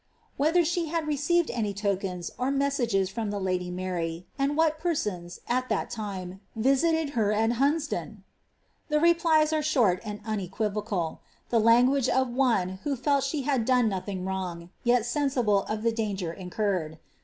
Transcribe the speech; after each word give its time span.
Whether 0.35 0.65
she 0.65 0.87
had 0.87 1.05
received 1.05 1.51
any 1.51 1.75
tokens 1.75 2.31
fir 2.35 2.49
mes 2.49 2.73
sages 2.73 3.11
from 3.11 3.31
ihe 3.31 3.39
lady 3.39 3.69
Alary, 3.69 4.23
and 4.35 4.57
what 4.57 4.79
persons, 4.79 5.41
at 5.47 5.69
that 5.69 5.91
time, 5.91 6.41
visited 6.55 7.11
her 7.11 7.31
at 7.31 7.59
[lunsdon 7.59 7.79
7" 8.89 8.89
The 8.89 8.99
replies 8.99 9.53
are 9.53 9.61
short 9.61 10.01
alid 10.03 10.21
unequivocal— 10.25 11.21
the 11.51 11.59
language 11.59 12.09
of 12.09 12.29
one 12.31 12.79
who 12.83 12.95
felt 12.95 13.23
she 13.25 13.43
had 13.43 13.63
done 13.63 13.89
nothing 13.89 14.25
wrong, 14.25 14.71
yet 14.83 15.05
sensible 15.05 15.65
of 15.65 15.83
the 15.83 15.91
danj^er 15.93 16.35
incurred. 16.35 16.97